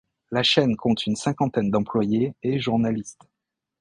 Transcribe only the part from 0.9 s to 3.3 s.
une cinquantaine d'employés et journalistes.